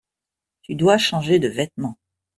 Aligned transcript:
Tu 0.63 0.73
dois 0.73 0.97
changer 0.97 1.37
de 1.37 1.47
vêtements. 1.47 1.99